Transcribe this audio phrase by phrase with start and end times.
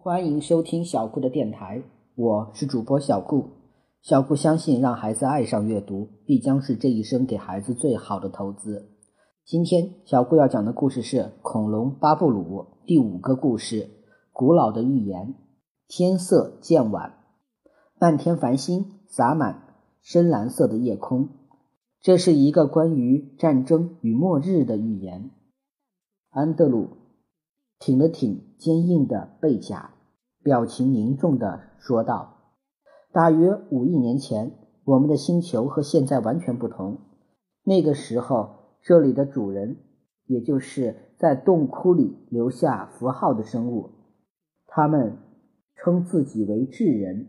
[0.00, 1.82] 欢迎收听小顾的电台，
[2.14, 3.50] 我是主播小顾。
[4.00, 8.92] 小顾相信，让孩子爱上阅读，必将是这一生给孩子最好的投资。
[9.44, 12.42] 今天小顾要讲的故事是《恐龙巴布鲁》
[12.86, 13.90] 第五个故事：
[14.32, 15.34] 古老的预言。
[15.88, 17.14] 天色渐晚，
[17.98, 21.30] 漫天繁星洒满深蓝色的夜空。
[22.00, 25.32] 这是一个关于战争与末日的预言。
[26.30, 26.88] 安德鲁
[27.78, 29.94] 挺了挺坚硬的背甲，
[30.42, 32.52] 表情凝重地说道
[33.12, 34.52] ：“大约五亿年前，
[34.84, 36.98] 我们的星球和现在完全不同。
[37.64, 38.50] 那个时候，
[38.82, 39.76] 这里的主人，
[40.26, 43.90] 也就是在洞窟里留下符号的生物，
[44.66, 45.16] 他们。”
[45.80, 47.28] 称自己为智人。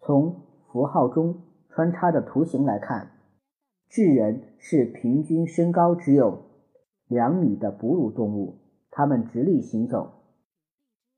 [0.00, 3.12] 从符号中穿插的图形来看，
[3.88, 6.42] 智人是平均身高只有
[7.06, 8.56] 两米的哺乳动物。
[8.96, 10.22] 他们直立行走，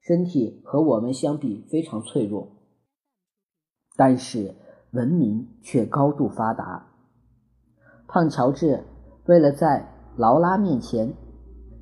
[0.01, 2.57] 身体和我们相比非常脆弱，
[3.97, 4.57] 但是
[4.91, 6.89] 文明却高度发达。
[8.09, 8.83] 胖乔治
[9.27, 11.15] 为了在劳拉面前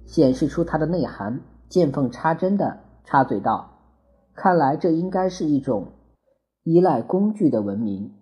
[0.05, 3.71] 显示出他的内涵，见缝插针地插嘴道。
[4.35, 5.93] 看来这应该是一种
[6.63, 8.13] 依赖工具的文明，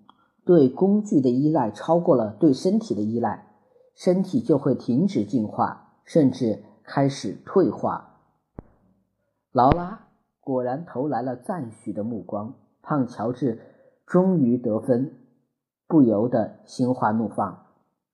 [0.44, 3.48] 对工具的依赖超过了对身体的依赖，
[3.97, 8.20] 身体就会停止进化，甚至开始退化。
[9.52, 10.08] 劳拉
[10.40, 13.60] 果然投来了赞许的目光，胖乔治
[14.06, 15.14] 终于得分，
[15.86, 17.66] 不由得心花怒放。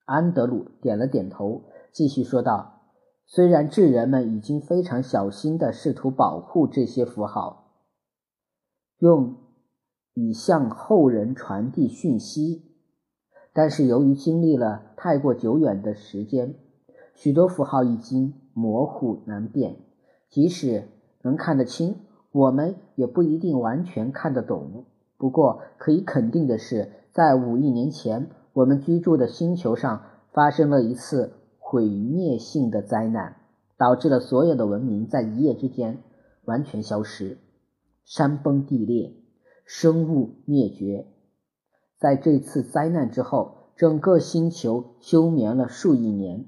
[0.05, 1.63] 安德鲁点了点头，
[1.93, 2.83] 继续说道
[3.27, 7.75] ：“虽然智人们已经非常小心地试图保护这些符号。”
[8.99, 9.37] 用
[10.15, 12.77] 以向后人传递讯息，
[13.53, 16.55] 但是由于经历了太过久远的时间，
[17.15, 19.77] 许多符号已经模糊难辨。
[20.29, 20.85] 即使
[21.23, 21.97] 能看得清，
[22.31, 24.85] 我们也不一定完全看得懂。
[25.17, 30.03] 不过可以肯定的是，在五亿年前，我们居住的星球上
[30.33, 33.37] 发生了一次毁灭性的灾难，
[33.77, 35.99] 导致了所有的文明在一夜之间
[36.45, 37.39] 完全消失。
[38.05, 39.15] 山崩地裂，
[39.65, 41.07] 生物灭绝。
[41.99, 46.47] 在这次灾难之后，整个星球休眠了数亿年，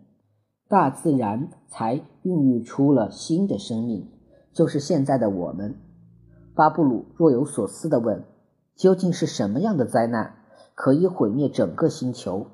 [0.73, 4.09] 大自然才孕育出了新的生命，
[4.55, 5.75] 就是现在的我们。
[6.55, 8.25] 巴布鲁若有所思地问
[8.75, 10.37] ：“究竟是什么样的灾难
[10.75, 12.47] 可以毁灭整个星球？”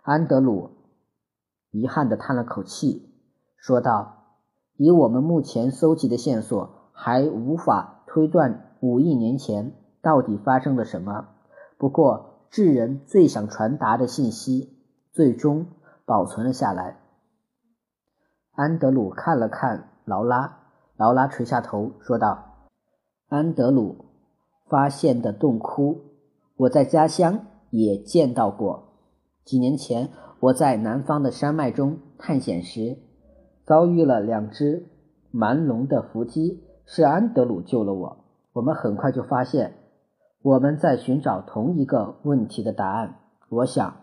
[0.00, 0.70] 安德鲁
[1.70, 3.12] 遗憾地叹了口气，
[3.58, 4.38] 说道
[4.78, 11.28] ：“以我们目前搜集的线索，还无法。”推断五亿年前到底发生了什么？
[11.76, 14.78] 不过智人最想传达的信息
[15.12, 15.66] 最终
[16.06, 16.96] 保存了下来。
[18.60, 20.58] 安德鲁看了看劳拉，
[20.98, 22.56] 劳拉垂下头说道
[23.30, 24.04] ：“安德鲁
[24.68, 26.02] 发现的洞窟，
[26.58, 28.98] 我在家乡也见到过。
[29.46, 30.10] 几年前
[30.40, 32.98] 我在南方的山脉中探险时，
[33.64, 34.90] 遭遇了两只
[35.30, 38.24] 蛮龙的伏击。”是安德鲁救了我。
[38.52, 39.72] 我们很快就发现，
[40.42, 43.20] 我们在寻找同一个问题的答案。
[43.48, 43.96] 我想，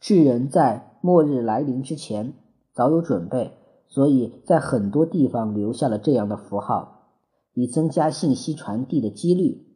[0.00, 2.34] 智人在末日来临之前
[2.74, 3.56] 早有准备，
[3.92, 7.10] 所以在很多地方留下了这样的符号，
[7.52, 9.66] 以增加信息传递的几率。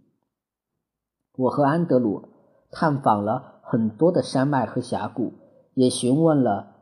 [1.36, 2.30] 我和安德鲁
[2.70, 5.34] 探访了很多的山脉和峡谷，
[5.74, 6.76] 也询问了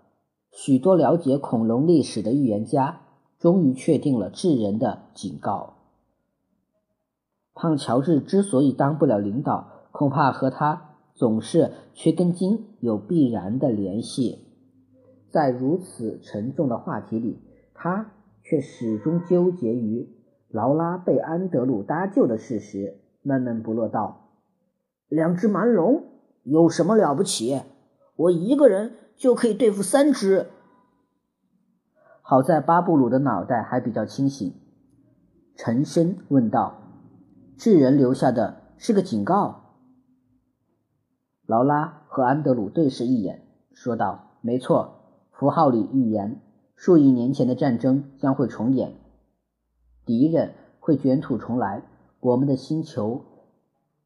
[0.53, 3.01] 许多了解恐龙历史的预言家，
[3.41, 5.75] 终于确定了智人的警告。
[7.53, 14.44] 胖乔治之所以当不了领导，恐怕和他总是缺根筋有必然的联系。
[15.35, 17.43] 在如此沉重的话题里，
[17.75, 18.13] 他
[18.45, 20.09] 却始终纠结于
[20.49, 24.29] 劳拉被安德鲁搭救的事实，闷闷不乐道
[25.11, 26.05] ：“两只蛮龙
[26.45, 27.63] 有什么了不起？
[28.15, 30.47] 我一个人就可以对付三只。”
[32.23, 34.55] 好在巴布鲁的脑袋还比较清醒，
[35.57, 36.81] 沉声问道。
[37.59, 39.81] 智人留下的是个警告。
[41.45, 45.04] 劳拉和安德鲁对视一眼，说道：“没错，
[45.45, 46.41] 符号里预言
[46.75, 48.95] 数亿年前的战争将会重演，
[50.07, 51.83] 敌人会卷土重来，
[52.21, 53.27] 我们的星球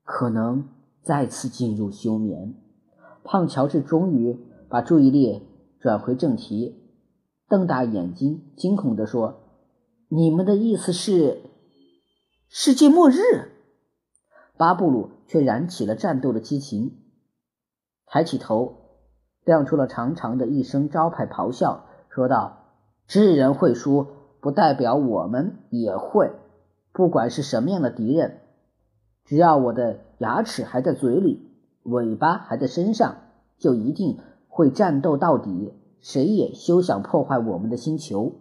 [0.02, 0.69] 可能
[1.00, 2.56] 再次进入休眠。”
[3.23, 4.37] 胖乔治终于
[4.69, 5.46] 把注意力
[5.79, 6.75] 转回正题，
[7.49, 9.38] 瞪大眼睛，惊恐地说
[10.11, 11.40] ：“你们的意思是？”
[12.50, 13.52] 世界末日，
[14.56, 16.99] 巴布鲁却燃起了战斗的激情，
[18.06, 18.88] 抬起头，
[19.48, 22.58] 亮出了长长的一声招牌咆哮，说道
[23.08, 24.06] ：“智人会输，
[24.42, 26.30] 不代表我们也会。”
[26.92, 28.40] 不管是什么样的敌人，
[29.24, 31.50] 只要我的牙齿还在嘴里，
[31.84, 33.16] 尾巴还在身上，
[33.56, 34.18] 就一定
[34.48, 35.72] 会战斗到底。
[36.02, 38.32] 谁也休想破坏我们的星球。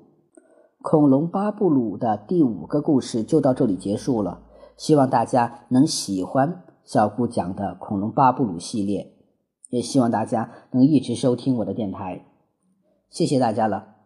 [0.81, 4.41] 恐龙巴布鲁的第五个故事就到这里结束了。
[4.75, 9.16] 希望大家能喜欢小顾讲的恐龙巴布鲁系列，
[9.69, 12.25] 也希望大家能一直收听我的电台。
[13.09, 13.96] 谢谢大家了。